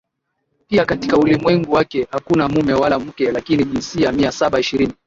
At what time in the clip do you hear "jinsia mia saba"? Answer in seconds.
3.65-4.59